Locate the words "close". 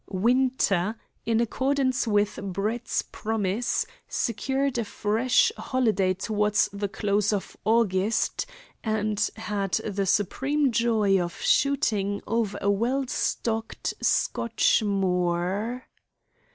6.89-7.31